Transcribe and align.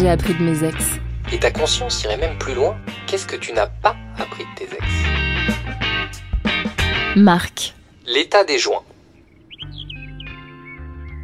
j'ai 0.00 0.08
appris 0.08 0.32
de 0.32 0.42
mes 0.42 0.64
ex 0.64 0.98
Et 1.30 1.38
ta 1.38 1.50
conscience 1.50 2.02
irait 2.04 2.16
même 2.16 2.38
plus 2.38 2.54
loin. 2.54 2.74
Qu'est-ce 3.06 3.26
que 3.26 3.36
tu 3.36 3.52
n'as 3.52 3.66
pas 3.66 3.94
appris 4.18 4.44
de 4.44 4.48
tes 4.58 4.64
ex? 4.64 4.84
Marc. 7.16 7.74
L'état 8.06 8.44
des 8.44 8.58
joints. 8.58 8.82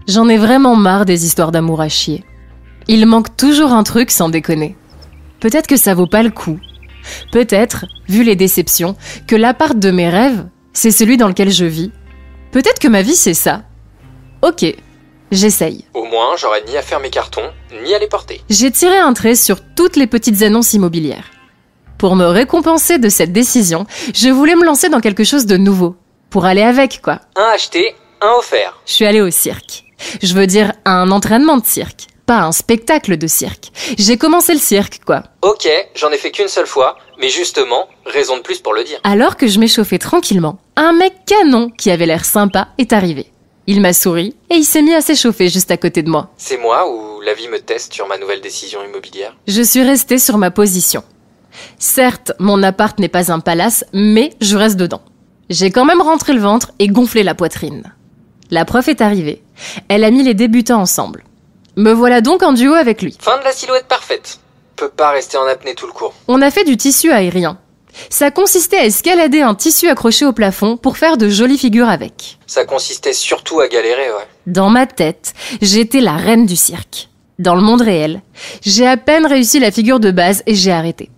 J'en 0.06 0.28
ai 0.28 0.36
vraiment 0.36 0.76
marre 0.76 1.06
des 1.06 1.24
histoires 1.24 1.52
d'amour 1.52 1.80
à 1.80 1.88
chier. 1.88 2.22
Il 2.86 3.06
manque 3.06 3.34
toujours 3.38 3.72
un 3.72 3.82
truc 3.82 4.10
sans 4.10 4.28
déconner. 4.28 4.76
Peut-être 5.40 5.66
que 5.66 5.78
ça 5.78 5.94
vaut 5.94 6.06
pas 6.06 6.22
le 6.22 6.30
coup. 6.30 6.60
Peut-être, 7.32 7.86
vu 8.08 8.24
les 8.24 8.36
déceptions, 8.36 8.94
que 9.26 9.36
l'appart 9.36 9.78
de 9.78 9.90
mes 9.90 10.10
rêves, 10.10 10.46
c'est 10.74 10.90
celui 10.90 11.16
dans 11.16 11.28
lequel 11.28 11.50
je 11.50 11.64
vis. 11.64 11.92
Peut-être 12.52 12.78
que 12.78 12.88
ma 12.88 13.00
vie 13.00 13.16
c'est 13.16 13.34
ça. 13.34 13.62
Ok, 14.42 14.66
j'essaye. 15.30 15.84
Au 15.94 16.04
moins, 16.04 16.36
j'aurais 16.36 16.62
ni 16.66 16.76
à 16.76 16.82
faire 16.82 17.00
mes 17.00 17.10
cartons, 17.10 17.50
ni 17.84 17.94
à 17.94 17.98
les 17.98 18.06
porter. 18.08 18.40
J'ai 18.48 18.70
tiré 18.70 18.96
un 18.96 19.12
trait 19.12 19.34
sur 19.34 19.58
toutes 19.74 19.96
les 19.96 20.06
petites 20.06 20.42
annonces 20.42 20.72
immobilières. 20.72 21.30
Pour 21.98 22.16
me 22.16 22.26
récompenser 22.26 22.98
de 22.98 23.08
cette 23.08 23.32
décision, 23.32 23.86
je 24.14 24.28
voulais 24.28 24.54
me 24.54 24.64
lancer 24.64 24.88
dans 24.88 25.00
quelque 25.00 25.24
chose 25.24 25.46
de 25.46 25.56
nouveau. 25.56 25.96
Pour 26.30 26.44
aller 26.44 26.62
avec, 26.62 27.00
quoi. 27.02 27.20
Un 27.36 27.48
acheté, 27.54 27.94
un 28.20 28.32
offert. 28.38 28.78
Je 28.86 28.92
suis 28.92 29.06
allée 29.06 29.22
au 29.22 29.30
cirque. 29.30 29.84
Je 30.22 30.34
veux 30.34 30.46
dire 30.46 30.72
un 30.84 31.10
entraînement 31.10 31.56
de 31.56 31.64
cirque, 31.64 32.08
pas 32.26 32.40
un 32.40 32.52
spectacle 32.52 33.16
de 33.16 33.26
cirque. 33.26 33.70
J'ai 33.98 34.18
commencé 34.18 34.52
le 34.52 34.58
cirque, 34.58 35.00
quoi. 35.06 35.22
Ok, 35.42 35.68
j'en 35.94 36.10
ai 36.10 36.18
fait 36.18 36.30
qu'une 36.30 36.48
seule 36.48 36.66
fois, 36.66 36.98
mais 37.18 37.28
justement, 37.28 37.88
raison 38.04 38.36
de 38.36 38.42
plus 38.42 38.58
pour 38.60 38.74
le 38.74 38.84
dire. 38.84 38.98
Alors 39.04 39.36
que 39.36 39.46
je 39.46 39.58
m'échauffais 39.58 39.98
tranquillement, 39.98 40.58
un 40.76 40.92
mec 40.92 41.14
canon 41.26 41.70
qui 41.70 41.90
avait 41.90 42.06
l'air 42.06 42.24
sympa 42.24 42.68
est 42.78 42.92
arrivé. 42.92 43.32
Il 43.68 43.80
m'a 43.80 43.92
souri 43.92 44.36
et 44.48 44.54
il 44.54 44.64
s'est 44.64 44.82
mis 44.82 44.94
à 44.94 45.00
s'échauffer 45.00 45.48
juste 45.48 45.72
à 45.72 45.76
côté 45.76 46.02
de 46.02 46.10
moi. 46.10 46.30
C'est 46.36 46.58
moi 46.58 46.88
ou 46.88 47.20
la 47.20 47.34
vie 47.34 47.48
me 47.48 47.58
teste 47.58 47.92
sur 47.92 48.06
ma 48.06 48.16
nouvelle 48.16 48.40
décision 48.40 48.78
immobilière? 48.84 49.36
Je 49.48 49.62
suis 49.62 49.82
restée 49.82 50.18
sur 50.18 50.38
ma 50.38 50.52
position. 50.52 51.02
Certes, 51.78 52.32
mon 52.38 52.62
appart 52.62 52.96
n'est 53.00 53.08
pas 53.08 53.32
un 53.32 53.40
palace, 53.40 53.84
mais 53.92 54.30
je 54.40 54.56
reste 54.56 54.76
dedans. 54.76 55.02
J'ai 55.50 55.70
quand 55.70 55.84
même 55.84 56.00
rentré 56.00 56.32
le 56.32 56.40
ventre 56.40 56.70
et 56.78 56.86
gonflé 56.86 57.24
la 57.24 57.34
poitrine. 57.34 57.92
La 58.50 58.64
prof 58.64 58.86
est 58.86 59.00
arrivée. 59.00 59.42
Elle 59.88 60.04
a 60.04 60.12
mis 60.12 60.22
les 60.22 60.34
débutants 60.34 60.80
ensemble. 60.80 61.24
Me 61.76 61.92
voilà 61.92 62.20
donc 62.20 62.44
en 62.44 62.52
duo 62.52 62.74
avec 62.74 63.02
lui. 63.02 63.16
Fin 63.18 63.38
de 63.38 63.44
la 63.44 63.52
silhouette 63.52 63.88
parfaite. 63.88 64.38
Peut 64.76 64.90
pas 64.90 65.10
rester 65.10 65.38
en 65.38 65.46
apnée 65.46 65.74
tout 65.74 65.86
le 65.86 65.92
cours. 65.92 66.14
On 66.28 66.40
a 66.40 66.50
fait 66.52 66.64
du 66.64 66.76
tissu 66.76 67.10
aérien. 67.10 67.58
Ça 68.10 68.30
consistait 68.30 68.78
à 68.78 68.84
escalader 68.84 69.40
un 69.40 69.54
tissu 69.54 69.88
accroché 69.88 70.24
au 70.24 70.32
plafond 70.32 70.76
pour 70.76 70.96
faire 70.96 71.16
de 71.16 71.28
jolies 71.28 71.58
figures 71.58 71.88
avec. 71.88 72.38
Ça 72.46 72.64
consistait 72.64 73.12
surtout 73.12 73.60
à 73.60 73.68
galérer, 73.68 74.10
ouais. 74.10 74.26
Dans 74.46 74.70
ma 74.70 74.86
tête, 74.86 75.34
j'étais 75.60 76.00
la 76.00 76.16
reine 76.16 76.46
du 76.46 76.56
cirque. 76.56 77.08
Dans 77.38 77.54
le 77.54 77.60
monde 77.60 77.82
réel, 77.82 78.22
j'ai 78.62 78.86
à 78.86 78.96
peine 78.96 79.26
réussi 79.26 79.58
la 79.60 79.70
figure 79.70 80.00
de 80.00 80.10
base 80.10 80.42
et 80.46 80.54
j'ai 80.54 80.72
arrêté. 80.72 81.10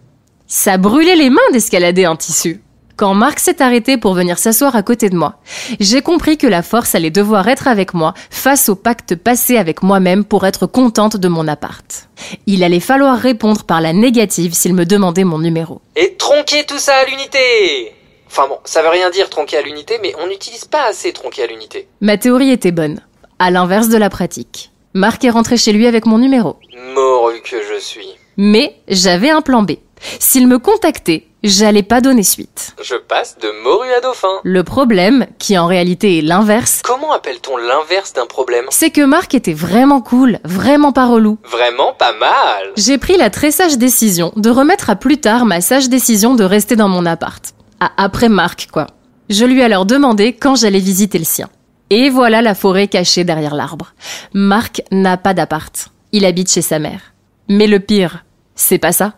Ça 0.47 0.79
brûlait 0.79 1.17
les 1.17 1.31
mains 1.31 1.41
d'escalader 1.53 2.07
un 2.07 2.17
tissu. 2.17 2.63
Quand 2.99 3.15
Marc 3.15 3.39
s'est 3.39 3.63
arrêté 3.63 3.97
pour 3.97 4.15
venir 4.15 4.39
s'asseoir 4.39 4.75
à 4.75 4.83
côté 4.83 5.09
de 5.09 5.15
moi, 5.15 5.37
j'ai 5.79 6.03
compris 6.03 6.37
que 6.37 6.49
la 6.49 6.63
force 6.65 6.97
allait 6.97 7.13
devoir 7.13 7.47
être 7.47 7.69
avec 7.69 7.95
moi 7.95 8.13
face 8.29 8.69
au 8.69 8.75
pacte 8.75 9.15
passé 9.15 9.57
avec 9.57 9.85
moi-même 9.85 10.25
pour 10.25 10.45
être 10.45 10.67
contente 10.67 11.17
de 11.17 11.29
mon 11.29 11.47
appart. 11.47 12.09
Il 12.49 12.65
allait 12.65 12.81
falloir 12.81 13.17
répondre 13.17 13.63
par 13.63 13.81
la 13.81 13.93
négative 13.93 14.53
s'il 14.53 14.75
me 14.75 14.85
demandait 14.85 15.23
mon 15.23 15.39
numéro. 15.39 15.81
Et 15.95 16.17
tronquer 16.19 16.65
tout 16.67 16.81
ça 16.81 16.93
à 16.97 17.05
l'unité 17.05 17.95
Enfin 18.27 18.49
bon, 18.49 18.59
ça 18.65 18.83
veut 18.83 18.89
rien 18.89 19.11
dire 19.11 19.31
tronquer 19.31 19.59
à 19.59 19.63
l'unité, 19.63 20.01
mais 20.03 20.13
on 20.21 20.27
n'utilise 20.27 20.65
pas 20.65 20.89
assez 20.89 21.13
tronquer 21.13 21.45
à 21.45 21.47
l'unité. 21.47 21.87
Ma 22.01 22.19
théorie 22.19 22.51
était 22.51 22.73
bonne, 22.73 23.01
à 23.39 23.53
l'inverse 23.53 23.91
de 23.91 23.97
la 23.97 24.11
pratique. 24.11 24.73
Marc 24.93 25.25
est 25.25 25.31
rentré 25.31 25.57
chez 25.57 25.73
lui 25.73 25.87
avec 25.87 26.05
mon 26.05 26.19
numéro. 26.19 26.57
Morue 26.97 27.43
que 27.43 27.63
je 27.63 27.79
suis. 27.79 28.09
Mais 28.37 28.75
j'avais 28.89 29.31
un 29.31 29.41
plan 29.41 29.63
B. 29.63 29.75
S'il 30.19 30.49
me 30.49 30.59
contactait, 30.59 31.28
j'allais 31.43 31.83
pas 31.83 32.01
donner 32.01 32.23
suite. 32.23 32.75
Je 32.83 32.95
passe 32.97 33.37
de 33.39 33.49
morue 33.65 33.93
à 33.93 34.01
dauphin. 34.01 34.29
Le 34.45 34.65
problème, 34.65 35.27
qui 35.39 35.57
en 35.59 35.67
réalité 35.67 36.19
est 36.19 36.23
l'inverse, 36.23 36.81
Comment 36.85 37.13
appelle-t-on 37.13 37.57
l'inverse 37.57 38.13
d'un 38.13 38.27
problème? 38.27 38.67
c'est 38.71 38.91
que 38.91 39.05
Marc 39.05 39.35
était 39.35 39.53
vraiment 39.53 40.01
cool, 40.01 40.39
vraiment 40.45 40.93
pas 40.93 41.07
relou. 41.07 41.39
Vraiment 41.45 41.93
pas 41.93 42.13
mal. 42.13 42.73
J'ai 42.77 42.99
pris 42.99 43.17
la 43.17 43.31
très 43.31 43.51
sage 43.51 43.79
décision 43.79 44.33
de 44.37 44.51
remettre 44.51 44.91
à 44.91 44.97
plus 44.97 45.19
tard 45.19 45.45
ma 45.45 45.61
sage 45.61 45.89
décision 45.89 46.35
de 46.35 46.45
rester 46.45 46.77
dans 46.77 46.89
mon 46.89 47.07
appart. 47.07 47.55
À 47.81 47.91
après 47.97 48.29
Marc, 48.29 48.69
quoi. 48.73 48.87
Je 49.31 49.45
lui 49.45 49.61
ai 49.61 49.65
alors 49.65 49.85
demandé 49.87 50.33
quand 50.33 50.55
j'allais 50.57 50.79
visiter 50.81 51.19
le 51.19 51.25
sien. 51.25 51.49
Et 51.91 52.11
voilà 52.11 52.43
la 52.43 52.55
forêt 52.55 52.89
cachée 52.89 53.25
derrière 53.25 53.55
l'arbre. 53.55 53.93
Marc 54.35 54.83
n'a 54.91 55.17
pas 55.17 55.35
d'appart. 55.35 55.89
Il 56.13 56.25
habite 56.25 56.51
chez 56.51 56.63
sa 56.63 56.79
mère. 56.79 57.01
Mais 57.49 57.67
le 57.67 57.79
pire, 57.81 58.25
c'est 58.55 58.79
pas 58.79 58.93
ça. 58.93 59.15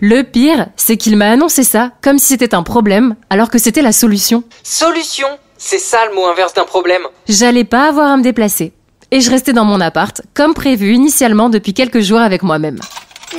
Le 0.00 0.22
pire, 0.22 0.68
c'est 0.76 0.96
qu'il 0.96 1.16
m'a 1.16 1.30
annoncé 1.30 1.62
ça 1.62 1.92
comme 2.02 2.18
si 2.18 2.26
c'était 2.26 2.54
un 2.54 2.62
problème, 2.62 3.16
alors 3.30 3.50
que 3.50 3.58
c'était 3.58 3.82
la 3.82 3.92
solution. 3.92 4.44
Solution 4.62 5.28
C'est 5.56 5.78
ça 5.78 6.06
le 6.08 6.14
mot 6.14 6.26
inverse 6.26 6.54
d'un 6.54 6.64
problème. 6.64 7.02
J'allais 7.28 7.64
pas 7.64 7.88
avoir 7.88 8.10
à 8.10 8.16
me 8.16 8.22
déplacer. 8.22 8.72
Et 9.10 9.20
je 9.20 9.30
restais 9.30 9.52
dans 9.54 9.64
mon 9.64 9.80
appart, 9.80 10.20
comme 10.34 10.52
prévu 10.54 10.92
initialement 10.92 11.48
depuis 11.48 11.72
quelques 11.72 12.00
jours 12.00 12.20
avec 12.20 12.42
moi-même. 12.42 12.78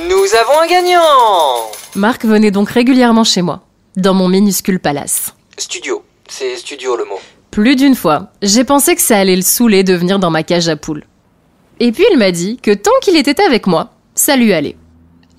Nous 0.08 0.34
avons 0.40 0.60
un 0.62 0.66
gagnant 0.66 1.00
Marc 1.94 2.24
venait 2.24 2.50
donc 2.50 2.70
régulièrement 2.70 3.24
chez 3.24 3.42
moi, 3.42 3.62
dans 3.96 4.14
mon 4.14 4.28
minuscule 4.28 4.80
palace. 4.80 5.34
Studio. 5.56 6.04
C'est 6.28 6.56
studio 6.56 6.96
le 6.96 7.04
mot. 7.04 7.18
Plus 7.50 7.74
d'une 7.74 7.96
fois, 7.96 8.28
j'ai 8.42 8.62
pensé 8.62 8.94
que 8.94 9.02
ça 9.02 9.18
allait 9.18 9.34
le 9.34 9.42
saouler 9.42 9.82
de 9.82 9.94
venir 9.94 10.20
dans 10.20 10.30
ma 10.30 10.44
cage 10.44 10.68
à 10.68 10.76
poules. 10.76 11.04
Et 11.80 11.90
puis 11.90 12.04
il 12.12 12.18
m'a 12.18 12.30
dit 12.30 12.58
que 12.62 12.72
tant 12.72 12.92
qu'il 13.02 13.16
était 13.16 13.42
avec 13.42 13.66
moi, 13.66 13.90
ça 14.14 14.36
lui 14.36 14.52
allait. 14.52 14.76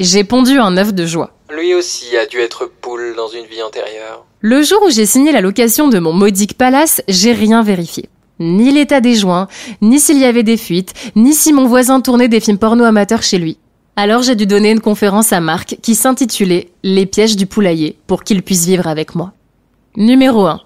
J'ai 0.04 0.24
pondu 0.24 0.58
un 0.58 0.78
œuf 0.78 0.96
de 0.96 1.06
joie. 1.06 1.30
Lui 1.56 1.76
aussi 1.76 2.18
a 2.18 2.26
dû 2.26 2.40
être 2.40 2.66
poule 2.82 3.14
dans 3.16 3.28
une 3.28 3.46
vie 3.46 3.62
antérieure. 3.62 4.26
Le 4.40 4.64
jour 4.64 4.82
où 4.84 4.90
j'ai 4.90 5.06
signé 5.06 5.32
la 5.32 5.42
location 5.42 5.90
de 5.90 6.00
mon 6.00 6.12
modique 6.12 6.58
palace, 6.58 7.04
j'ai 7.08 7.34
rien 7.34 7.62
vérifié. 7.62 8.10
Ni 8.40 8.72
l'état 8.72 9.00
des 9.00 9.14
joints, 9.14 9.48
ni 9.80 10.00
s'il 10.00 10.18
y 10.18 10.26
avait 10.26 10.42
des 10.42 10.58
fuites, 10.58 10.96
ni 11.16 11.36
si 11.36 11.54
mon 11.54 11.68
voisin 11.68 12.02
tournait 12.02 12.30
des 12.30 12.40
films 12.40 12.58
porno 12.58 12.84
amateurs 12.84 13.22
chez 13.22 13.38
lui. 13.38 13.60
Alors 13.96 14.24
j'ai 14.24 14.34
dû 14.34 14.48
donner 14.48 14.72
une 14.72 14.80
conférence 14.80 15.34
à 15.34 15.40
Marc 15.40 15.78
qui 15.84 15.94
s'intitulait 15.94 16.70
Les 16.82 17.06
pièges 17.06 17.36
du 17.36 17.46
poulailler 17.46 17.96
pour 18.08 18.24
qu'il 18.24 18.42
puisse 18.42 18.66
vivre 18.66 18.88
avec 18.88 19.14
moi. 19.14 19.34
Numéro 19.98 20.48
1. 20.48 20.62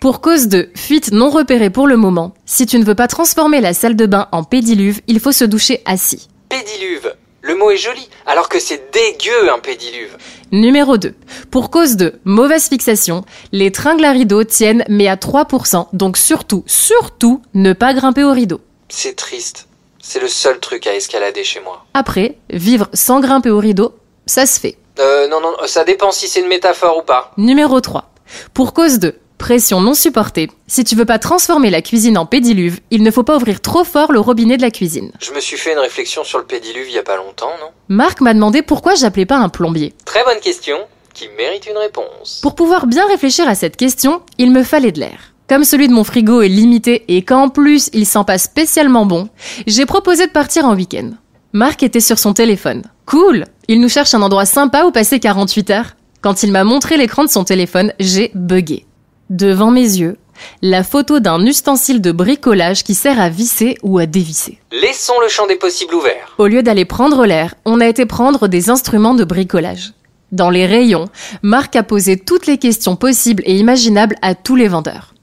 Pour 0.00 0.22
cause 0.22 0.48
de 0.48 0.70
fuite 0.74 1.12
non 1.12 1.28
repérée 1.28 1.68
pour 1.68 1.88
le 1.88 1.98
moment, 1.98 2.32
si 2.46 2.64
tu 2.64 2.78
ne 2.78 2.84
veux 2.84 2.94
pas 2.94 3.06
transformer 3.06 3.60
la 3.60 3.74
salle 3.74 3.96
de 3.96 4.06
bain 4.06 4.28
en 4.32 4.44
pédiluve, 4.44 5.02
il 5.08 5.20
faut 5.20 5.32
se 5.32 5.44
doucher 5.44 5.82
assis. 5.84 6.28
Pédiluve. 6.48 7.12
Le 7.48 7.54
mot 7.54 7.70
est 7.70 7.78
joli, 7.78 8.06
alors 8.26 8.50
que 8.50 8.60
c'est 8.60 8.92
dégueu 8.92 9.50
un 9.50 9.58
pédiluve. 9.58 10.18
Numéro 10.52 10.98
2. 10.98 11.14
Pour 11.50 11.70
cause 11.70 11.96
de 11.96 12.20
mauvaise 12.24 12.68
fixation, 12.68 13.24
les 13.52 13.72
tringles 13.72 14.04
à 14.04 14.10
rideaux 14.12 14.44
tiennent 14.44 14.84
mais 14.90 15.08
à 15.08 15.16
3%, 15.16 15.86
donc 15.94 16.18
surtout, 16.18 16.62
surtout, 16.66 17.40
ne 17.54 17.72
pas 17.72 17.94
grimper 17.94 18.22
au 18.22 18.32
rideau. 18.32 18.60
C'est 18.90 19.16
triste. 19.16 19.66
C'est 19.98 20.20
le 20.20 20.28
seul 20.28 20.60
truc 20.60 20.86
à 20.86 20.94
escalader 20.94 21.42
chez 21.42 21.60
moi. 21.60 21.86
Après, 21.94 22.36
vivre 22.50 22.90
sans 22.92 23.20
grimper 23.20 23.48
au 23.48 23.60
rideau, 23.60 23.94
ça 24.26 24.44
se 24.44 24.60
fait. 24.60 24.76
Euh, 24.98 25.26
non, 25.28 25.40
non, 25.40 25.56
ça 25.64 25.84
dépend 25.84 26.12
si 26.12 26.28
c'est 26.28 26.40
une 26.40 26.48
métaphore 26.48 26.98
ou 26.98 27.02
pas. 27.02 27.32
Numéro 27.38 27.80
3. 27.80 28.12
Pour 28.52 28.74
cause 28.74 28.98
de 28.98 29.14
pression 29.38 29.80
non 29.80 29.94
supportée, 29.94 30.50
si 30.66 30.84
tu 30.84 30.96
veux 30.96 31.04
pas 31.04 31.18
transformer 31.18 31.70
la 31.70 31.80
cuisine 31.80 32.18
en 32.18 32.26
pédiluve, 32.26 32.80
il 32.90 33.02
ne 33.02 33.10
faut 33.10 33.22
pas 33.22 33.36
ouvrir 33.36 33.60
trop 33.60 33.84
fort 33.84 34.12
le 34.12 34.20
robinet 34.20 34.56
de 34.56 34.62
la 34.62 34.70
cuisine. 34.70 35.12
Je 35.20 35.32
me 35.32 35.40
suis 35.40 35.56
fait 35.56 35.72
une 35.72 35.78
réflexion 35.78 36.24
sur 36.24 36.38
le 36.38 36.44
pédiluve 36.44 36.88
il 36.88 36.94
y 36.94 36.98
a 36.98 37.02
pas 37.02 37.16
longtemps, 37.16 37.52
non? 37.60 37.68
Marc 37.88 38.20
m'a 38.20 38.34
demandé 38.34 38.62
pourquoi 38.62 38.94
j'appelais 38.94 39.26
pas 39.26 39.38
un 39.38 39.48
plombier. 39.48 39.94
Très 40.04 40.24
bonne 40.24 40.40
question, 40.40 40.76
qui 41.14 41.28
mérite 41.38 41.66
une 41.66 41.78
réponse. 41.78 42.40
Pour 42.42 42.54
pouvoir 42.54 42.86
bien 42.86 43.06
réfléchir 43.06 43.48
à 43.48 43.54
cette 43.54 43.76
question, 43.76 44.20
il 44.36 44.52
me 44.52 44.62
fallait 44.62 44.92
de 44.92 45.00
l'air. 45.00 45.32
Comme 45.48 45.64
celui 45.64 45.88
de 45.88 45.94
mon 45.94 46.04
frigo 46.04 46.42
est 46.42 46.48
limité 46.48 47.04
et 47.08 47.22
qu'en 47.22 47.48
plus 47.48 47.88
il 47.94 48.04
sent 48.04 48.24
pas 48.26 48.36
spécialement 48.36 49.06
bon, 49.06 49.28
j'ai 49.66 49.86
proposé 49.86 50.26
de 50.26 50.32
partir 50.32 50.66
en 50.66 50.74
week-end. 50.74 51.12
Marc 51.54 51.82
était 51.82 52.00
sur 52.00 52.18
son 52.18 52.34
téléphone. 52.34 52.82
Cool 53.06 53.46
Il 53.68 53.80
nous 53.80 53.88
cherche 53.88 54.12
un 54.12 54.20
endroit 54.20 54.44
sympa 54.44 54.84
où 54.84 54.90
passer 54.90 55.18
48 55.18 55.70
heures. 55.70 55.96
Quand 56.20 56.42
il 56.42 56.52
m'a 56.52 56.64
montré 56.64 56.98
l'écran 56.98 57.24
de 57.24 57.30
son 57.30 57.44
téléphone, 57.44 57.94
j'ai 57.98 58.30
bugué. 58.34 58.84
Devant 59.30 59.70
mes 59.70 59.82
yeux, 59.82 60.16
la 60.62 60.82
photo 60.82 61.20
d'un 61.20 61.44
ustensile 61.44 62.00
de 62.00 62.12
bricolage 62.12 62.82
qui 62.82 62.94
sert 62.94 63.20
à 63.20 63.28
visser 63.28 63.76
ou 63.82 63.98
à 63.98 64.06
dévisser. 64.06 64.58
Laissons 64.72 65.20
le 65.20 65.28
champ 65.28 65.46
des 65.46 65.56
possibles 65.56 65.94
ouvert. 65.94 66.34
Au 66.38 66.46
lieu 66.46 66.62
d'aller 66.62 66.86
prendre 66.86 67.26
l'air, 67.26 67.54
on 67.66 67.80
a 67.80 67.86
été 67.86 68.06
prendre 68.06 68.48
des 68.48 68.70
instruments 68.70 69.14
de 69.14 69.24
bricolage. 69.24 69.92
Dans 70.32 70.48
les 70.48 70.64
rayons, 70.64 71.08
Marc 71.42 71.76
a 71.76 71.82
posé 71.82 72.18
toutes 72.18 72.46
les 72.46 72.56
questions 72.56 72.96
possibles 72.96 73.42
et 73.44 73.56
imaginables 73.56 74.16
à 74.22 74.34
tous 74.34 74.56
les 74.56 74.68
vendeurs. 74.68 75.14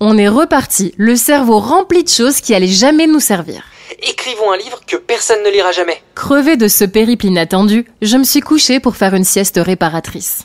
On 0.00 0.16
est 0.16 0.28
reparti, 0.28 0.94
le 0.96 1.16
cerveau 1.16 1.58
rempli 1.58 2.02
de 2.02 2.08
choses 2.08 2.40
qui 2.40 2.54
allaient 2.54 2.66
jamais 2.66 3.06
nous 3.06 3.20
servir. 3.20 3.64
Écrivons 4.02 4.52
un 4.52 4.56
livre 4.56 4.80
que 4.86 4.96
personne 4.96 5.42
ne 5.44 5.50
lira 5.50 5.72
jamais. 5.72 6.02
Crevé 6.14 6.56
de 6.56 6.68
ce 6.68 6.84
périple 6.84 7.26
inattendu, 7.26 7.86
je 8.00 8.16
me 8.16 8.24
suis 8.24 8.40
couchée 8.40 8.80
pour 8.80 8.96
faire 8.96 9.14
une 9.14 9.24
sieste 9.24 9.60
réparatrice. 9.62 10.44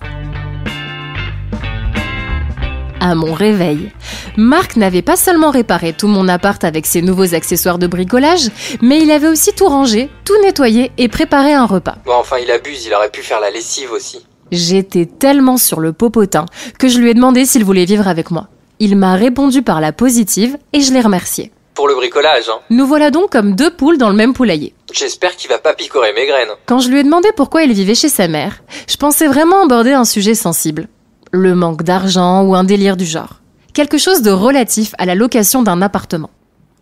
À 3.02 3.16
mon 3.16 3.34
réveil, 3.34 3.92
Marc 4.36 4.76
n'avait 4.76 5.02
pas 5.02 5.16
seulement 5.16 5.52
réparé 5.52 5.94
tout 5.94 6.08
mon 6.08 6.28
appart 6.28 6.62
avec 6.66 6.86
ses 6.86 7.02
nouveaux 7.02 7.34
accessoires 7.34 7.80
de 7.80 7.88
bricolage, 7.88 8.50
mais 8.82 9.00
il 9.02 9.10
avait 9.10 9.30
aussi 9.30 9.54
tout 9.54 9.68
rangé, 9.68 10.10
tout 10.26 10.40
nettoyé 10.42 10.92
et 10.98 11.08
préparé 11.08 11.54
un 11.54 11.66
repas. 11.66 11.96
Bon, 12.06 12.16
enfin, 12.16 12.38
il 12.44 12.52
abuse, 12.52 12.86
il 12.86 12.94
aurait 12.94 13.10
pu 13.10 13.22
faire 13.22 13.40
la 13.40 13.52
lessive 13.52 13.92
aussi. 13.94 14.26
J'étais 14.52 15.06
tellement 15.06 15.56
sur 15.58 15.80
le 15.80 15.94
popotin 15.94 16.46
que 16.78 16.90
je 16.90 17.00
lui 17.00 17.10
ai 17.10 17.14
demandé 17.14 17.46
s'il 17.46 17.64
voulait 17.64 17.86
vivre 17.86 18.08
avec 18.08 18.32
moi. 18.32 18.48
Il 18.80 18.98
m'a 18.98 19.16
répondu 19.16 19.62
par 19.62 19.80
la 19.80 19.94
positive 19.94 20.58
et 20.74 20.82
je 20.82 20.92
l'ai 20.92 21.02
remercié. 21.02 21.52
Pour 21.76 21.88
le 21.88 21.96
bricolage, 21.96 22.50
hein. 22.50 22.60
Nous 22.70 22.86
voilà 22.86 23.12
donc 23.12 23.32
comme 23.32 23.56
deux 23.56 23.72
poules 23.72 23.98
dans 23.98 24.10
le 24.10 24.16
même 24.16 24.34
poulailler. 24.34 24.74
J'espère 24.92 25.38
qu'il 25.38 25.50
va 25.50 25.60
pas 25.60 25.74
picorer 25.74 26.12
mes 26.14 26.26
graines. 26.26 26.50
Quand 26.66 26.80
je 26.80 26.90
lui 26.90 27.00
ai 27.00 27.04
demandé 27.04 27.30
pourquoi 27.38 27.64
il 27.64 27.72
vivait 27.72 27.96
chez 27.96 28.10
sa 28.10 28.28
mère, 28.28 28.62
je 28.90 28.98
pensais 28.98 29.28
vraiment 29.28 29.64
aborder 29.64 29.94
un 29.94 30.04
sujet 30.04 30.36
sensible. 30.36 30.88
Le 31.32 31.54
manque 31.56 31.84
d'argent 31.84 32.44
ou 32.44 32.56
un 32.56 32.64
délire 32.64 32.98
du 32.98 33.06
genre. 33.06 33.42
Quelque 33.74 33.98
chose 33.98 34.22
de 34.22 34.32
relatif 34.32 34.96
à 34.98 35.06
la 35.06 35.16
location 35.16 35.62
d'un 35.62 35.82
appartement. 35.82 36.32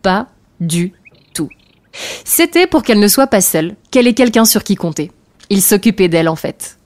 Pas 0.02 0.28
du 0.60 0.94
tout. 1.34 1.50
C'était 2.24 2.68
pour 2.68 2.84
qu'elle 2.84 3.00
ne 3.00 3.08
soit 3.08 3.28
pas 3.28 3.42
seule, 3.42 3.76
qu'elle 3.92 4.08
ait 4.08 4.14
quelqu'un 4.14 4.46
sur 4.46 4.64
qui 4.64 4.76
compter. 4.76 5.12
Il 5.50 5.62
s'occupait 5.62 6.08
d'elle 6.08 6.30
en 6.30 6.36
fait. 6.36 6.78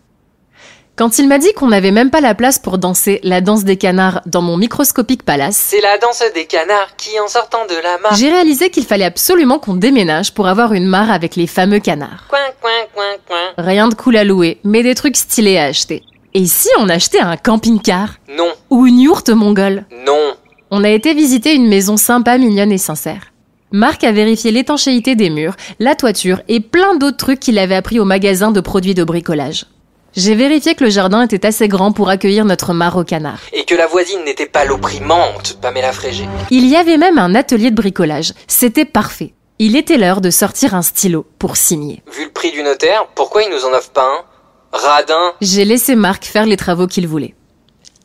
Quand 0.97 1.17
il 1.19 1.27
m'a 1.27 1.37
dit 1.37 1.53
qu'on 1.53 1.69
n'avait 1.69 1.91
même 1.91 2.11
pas 2.11 2.19
la 2.19 2.35
place 2.35 2.59
pour 2.59 2.77
danser 2.77 3.19
la 3.23 3.41
danse 3.41 3.63
des 3.63 3.77
canards 3.77 4.21
dans 4.25 4.41
mon 4.41 4.57
microscopique 4.57 5.23
palace, 5.23 5.55
C'est 5.55 5.81
la 5.81 5.97
danse 5.97 6.21
des 6.35 6.45
canards 6.45 6.95
qui, 6.97 7.17
en 7.19 7.27
sortant 7.27 7.65
de 7.65 7.75
la 7.75 7.97
mare... 7.99 8.13
j'ai 8.15 8.29
réalisé 8.29 8.69
qu'il 8.69 8.85
fallait 8.85 9.05
absolument 9.05 9.57
qu'on 9.57 9.75
déménage 9.75 10.33
pour 10.33 10.47
avoir 10.47 10.73
une 10.73 10.85
mare 10.85 11.09
avec 11.09 11.35
les 11.35 11.47
fameux 11.47 11.79
canards. 11.79 12.25
Coin, 12.27 12.39
coin, 12.59 12.69
coin, 12.93 13.15
coin. 13.27 13.63
Rien 13.63 13.87
de 13.87 13.95
cool 13.95 14.17
à 14.17 14.23
louer, 14.23 14.59
mais 14.63 14.83
des 14.83 14.93
trucs 14.93 15.15
stylés 15.15 15.57
à 15.57 15.65
acheter. 15.65 16.03
Et 16.33 16.45
si 16.45 16.69
on 16.79 16.87
achetait 16.87 17.19
un 17.19 17.35
camping-car 17.35 18.15
Non, 18.29 18.51
ou 18.69 18.87
une 18.87 18.99
yourte 18.99 19.29
mongole 19.29 19.85
non. 20.05 20.35
On 20.73 20.85
a 20.85 20.89
été 20.89 21.13
visiter 21.13 21.53
une 21.53 21.67
maison 21.67 21.97
sympa, 21.97 22.37
mignonne 22.37 22.71
et 22.71 22.77
sincère. 22.77 23.33
Marc 23.73 24.05
a 24.05 24.13
vérifié 24.13 24.51
l'étanchéité 24.51 25.15
des 25.15 25.29
murs, 25.29 25.55
la 25.79 25.95
toiture 25.95 26.41
et 26.47 26.61
plein 26.61 26.95
d'autres 26.95 27.17
trucs 27.17 27.41
qu'il 27.41 27.59
avait 27.59 27.75
appris 27.75 27.99
au 27.99 28.05
magasin 28.05 28.51
de 28.51 28.61
produits 28.61 28.93
de 28.93 29.03
bricolage. 29.03 29.65
J'ai 30.13 30.35
vérifié 30.35 30.75
que 30.75 30.83
le 30.85 30.89
jardin 30.89 31.23
était 31.23 31.45
assez 31.45 31.67
grand 31.67 31.91
pour 31.91 32.09
accueillir 32.09 32.45
notre 32.45 32.73
mare 32.73 32.97
au 32.97 33.03
canard. 33.03 33.39
Et 33.53 33.63
que 33.65 33.75
la 33.75 33.87
voisine 33.87 34.23
n'était 34.25 34.45
pas 34.45 34.65
l'opprimante, 34.65 35.57
Pamela 35.61 35.91
Frégé. 35.91 36.27
Il 36.49 36.67
y 36.67 36.75
avait 36.75 36.97
même 36.97 37.17
un 37.17 37.35
atelier 37.35 37.71
de 37.71 37.75
bricolage. 37.75 38.33
C'était 38.47 38.85
parfait. 38.85 39.33
Il 39.59 39.75
était 39.75 39.97
l'heure 39.97 40.21
de 40.21 40.29
sortir 40.29 40.75
un 40.75 40.81
stylo 40.81 41.25
pour 41.39 41.55
signer. 41.55 42.01
Vu 42.13 42.25
le 42.25 42.31
prix 42.31 42.51
du 42.51 42.63
notaire, 42.63 43.07
pourquoi 43.15 43.43
il 43.43 43.49
nous 43.51 43.63
en 43.65 43.73
offre 43.73 43.91
pas 43.91 44.03
un? 44.03 44.30
Radin 44.73 45.33
J'ai 45.41 45.65
laissé 45.65 45.95
Marc 45.95 46.25
faire 46.25 46.45
les 46.45 46.57
travaux 46.57 46.87
qu'il 46.87 47.07
voulait. 47.07 47.35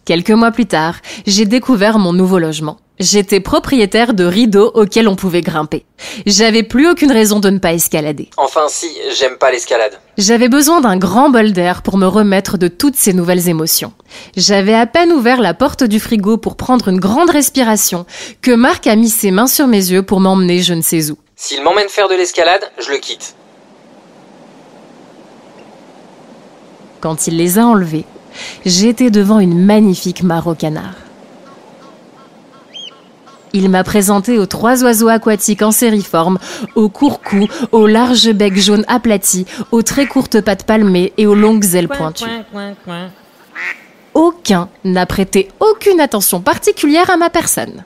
Quelques 0.05 0.31
mois 0.31 0.51
plus 0.51 0.67
tard, 0.67 0.97
j'ai 1.27 1.45
découvert 1.45 1.99
mon 1.99 2.13
nouveau 2.13 2.39
logement. 2.39 2.79
J'étais 2.99 3.41
propriétaire 3.41 4.15
de 4.15 4.25
rideaux 4.25 4.71
auxquels 4.75 5.09
on 5.09 5.17
pouvait 5.17 5.43
grimper. 5.43 5.85
J'avais 6.25 6.63
plus 6.63 6.89
aucune 6.89 7.13
raison 7.13 7.41
de 7.41 7.51
ne 7.51 7.59
pas 7.59 7.75
escalader. 7.75 8.31
Enfin 8.37 8.67
si, 8.69 8.89
j'aime 9.19 9.37
pas 9.37 9.51
l'escalade. 9.51 9.99
J'avais 10.17 10.49
besoin 10.49 10.81
d'un 10.81 10.97
grand 10.97 11.29
bol 11.29 11.53
d'air 11.53 11.83
pour 11.83 11.99
me 11.99 12.07
remettre 12.07 12.57
de 12.57 12.69
toutes 12.69 12.97
ces 12.97 13.13
nouvelles 13.13 13.49
émotions. 13.49 13.93
J'avais 14.37 14.75
à 14.75 14.87
peine 14.87 15.13
ouvert 15.13 15.41
la 15.43 15.53
porte 15.53 15.85
du 15.85 16.01
frigo 16.01 16.39
pour 16.39 16.57
prendre 16.57 16.89
une 16.89 17.01
grande 17.01 17.31
respiration 17.31 18.07
que 18.41 18.53
Marc 18.53 18.87
a 18.87 18.97
mis 18.97 19.11
ses 19.11 19.31
mains 19.31 19.47
sur 19.47 19.67
mes 19.67 19.91
yeux 19.91 20.03
pour 20.03 20.21
m'emmener 20.21 20.63
je 20.63 20.73
ne 20.73 20.83
sais 20.83 21.11
où. 21.11 21.19
S'il 21.37 21.63
m'emmène 21.63 21.89
faire 21.91 22.09
de 22.09 22.15
l'escalade, 22.15 22.63
je 22.79 22.91
le 22.91 22.97
quitte. 22.97 23.35
Quand 27.01 27.27
il 27.27 27.37
les 27.37 27.59
a 27.59 27.67
enlevés, 27.67 28.05
j'étais 28.65 29.11
devant 29.11 29.39
une 29.39 29.65
magnifique 29.65 30.23
mare 30.23 30.47
au 30.47 30.55
canard. 30.55 30.95
Il 33.53 33.71
m'a 33.71 33.85
présenté 33.85 34.39
aux 34.39 34.47
trois 34.47 34.83
oiseaux 34.85 35.09
aquatiques 35.09 35.63
en 35.63 35.71
sériforme, 35.71 36.39
au 36.75 36.91
court 36.91 37.23
cou, 37.23 37.47
au 37.73 37.87
large 37.87 38.31
bec 38.33 38.55
jaune 38.59 38.85
aplati, 38.87 39.47
aux 39.73 39.83
très 39.83 40.07
courtes 40.07 40.43
pattes 40.43 40.65
palmées 40.65 41.13
et 41.17 41.27
aux 41.27 41.35
longues 41.35 41.75
ailes 41.75 41.89
pointues. 41.89 42.25
Aucun 44.13 44.69
n'a 44.85 45.07
prêté 45.07 45.49
aucune 45.61 46.01
attention 46.01 46.41
particulière 46.41 47.09
à 47.09 47.17
ma 47.17 47.31
personne. 47.31 47.85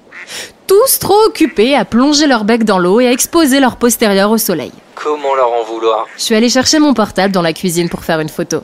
Tous 0.67 0.99
trop 0.99 1.27
occupés 1.27 1.75
à 1.75 1.85
plonger 1.85 2.27
leur 2.27 2.45
bec 2.45 2.65
dans 2.65 2.79
l'eau 2.79 3.01
et 3.01 3.07
à 3.07 3.13
exposer 3.13 3.61
leur 3.61 3.77
postérieur 3.77 4.31
au 4.31 4.39
soleil. 4.39 4.73
Comment 4.95 5.35
leur 5.35 5.53
en 5.53 5.65
vouloir? 5.65 6.07
Je 6.17 6.23
suis 6.23 6.35
allée 6.35 6.49
chercher 6.49 6.79
mon 6.79 6.95
portable 6.95 7.33
dans 7.33 7.43
la 7.43 7.53
cuisine 7.53 7.89
pour 7.89 8.05
faire 8.05 8.21
une 8.21 8.29
photo. 8.29 8.63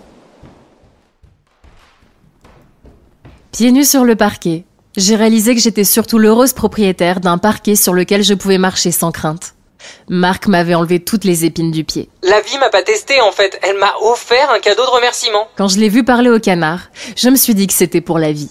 Pieds 3.56 3.72
nus 3.72 3.88
sur 3.88 4.04
le 4.04 4.16
parquet, 4.16 4.66
j'ai 4.98 5.16
réalisé 5.16 5.54
que 5.54 5.62
j'étais 5.62 5.82
surtout 5.82 6.18
l'heureuse 6.18 6.52
propriétaire 6.52 7.20
d'un 7.20 7.38
parquet 7.38 7.74
sur 7.74 7.94
lequel 7.94 8.22
je 8.22 8.34
pouvais 8.34 8.58
marcher 8.58 8.90
sans 8.90 9.12
crainte. 9.12 9.54
Marc 10.10 10.46
m'avait 10.46 10.74
enlevé 10.74 11.00
toutes 11.00 11.24
les 11.24 11.46
épines 11.46 11.70
du 11.70 11.82
pied. 11.82 12.10
La 12.22 12.42
vie 12.42 12.58
m'a 12.58 12.68
pas 12.68 12.82
testé 12.82 13.18
en 13.22 13.32
fait, 13.32 13.58
elle 13.62 13.78
m'a 13.78 13.94
offert 14.02 14.50
un 14.50 14.58
cadeau 14.58 14.84
de 14.84 14.90
remerciement. 14.90 15.48
Quand 15.56 15.68
je 15.68 15.78
l'ai 15.78 15.88
vu 15.88 16.04
parler 16.04 16.28
au 16.28 16.38
canard, 16.38 16.90
je 17.16 17.30
me 17.30 17.36
suis 17.36 17.54
dit 17.54 17.66
que 17.66 17.72
c'était 17.72 18.02
pour 18.02 18.18
la 18.18 18.30
vie. 18.30 18.50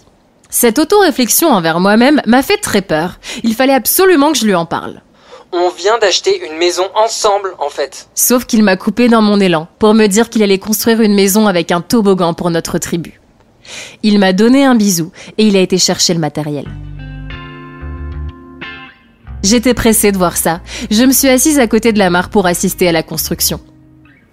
Cette 0.49 0.79
auto-réflexion 0.79 1.49
envers 1.49 1.79
moi-même 1.79 2.19
m'a 2.25 2.41
fait 2.41 2.57
très 2.57 2.81
peur. 2.81 3.19
Il 3.43 3.53
fallait 3.53 3.73
absolument 3.73 4.31
que 4.31 4.39
je 4.39 4.45
lui 4.45 4.55
en 4.55 4.65
parle. 4.65 5.03
On 5.51 5.69
vient 5.69 5.99
d'acheter 5.99 6.43
une 6.47 6.57
maison 6.57 6.89
ensemble 6.95 7.53
en 7.59 7.69
fait. 7.69 8.07
Sauf 8.15 8.45
qu'il 8.45 8.63
m'a 8.63 8.75
coupé 8.75 9.07
dans 9.07 9.21
mon 9.21 9.39
élan 9.39 9.67
pour 9.77 9.93
me 9.93 10.07
dire 10.07 10.31
qu'il 10.31 10.41
allait 10.41 10.57
construire 10.57 11.01
une 11.01 11.13
maison 11.13 11.45
avec 11.45 11.71
un 11.71 11.81
toboggan 11.81 12.33
pour 12.33 12.49
notre 12.49 12.79
tribu. 12.79 13.21
Il 14.03 14.19
m'a 14.19 14.33
donné 14.33 14.65
un 14.65 14.75
bisou 14.75 15.11
et 15.37 15.47
il 15.47 15.55
a 15.55 15.61
été 15.61 15.77
chercher 15.77 16.13
le 16.13 16.19
matériel. 16.19 16.65
J'étais 19.43 19.75
pressée 19.75 20.11
de 20.11 20.17
voir 20.17 20.37
ça. 20.37 20.61
Je 20.89 21.03
me 21.03 21.11
suis 21.11 21.27
assise 21.27 21.59
à 21.59 21.67
côté 21.67 21.93
de 21.93 21.99
la 21.99 22.09
mare 22.09 22.29
pour 22.29 22.47
assister 22.47 22.87
à 22.87 22.91
la 22.91 23.03
construction. 23.03 23.59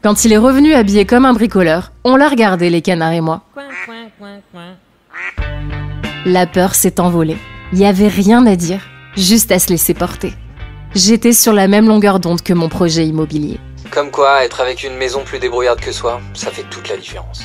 Quand 0.03 0.25
il 0.25 0.33
est 0.33 0.39
revenu 0.39 0.73
habillé 0.75 1.05
comme 1.05 1.27
un 1.27 1.35
bricoleur, 1.35 1.93
on 2.03 2.17
l'a 2.17 2.29
regardé, 2.29 2.71
les 2.71 2.83
canards 2.83 3.13
et 3.13 3.21
moi. 3.21 3.43
La 6.25 6.47
peur 6.47 6.75
s'est 6.75 6.99
envolée. 6.99 7.37
Il 7.73 7.79
n'y 7.79 7.87
avait 7.87 8.09
rien 8.09 8.47
à 8.47 8.57
dire, 8.57 8.81
juste 9.17 9.53
à 9.53 9.59
se 9.59 9.69
laisser 9.69 9.93
porter. 9.95 10.33
J'étais 10.95 11.33
sur 11.33 11.53
la 11.53 11.69
même 11.69 11.89
longueur 11.89 12.19
d'onde 12.19 12.43
que 12.43 12.53
mon 12.53 12.69
projet 12.69 13.07
immobilier. 13.07 13.61
Comme 13.91 14.11
quoi, 14.11 14.45
être 14.45 14.61
avec 14.61 14.83
une 14.83 14.97
maison 14.97 15.23
plus 15.25 15.39
débrouillarde 15.39 15.81
que 15.81 15.93
soi, 15.93 16.21
ça 16.33 16.51
fait 16.51 16.65
toute 16.71 16.89
la 16.89 16.97
différence. 16.97 17.43